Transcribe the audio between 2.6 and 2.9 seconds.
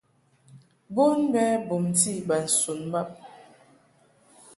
un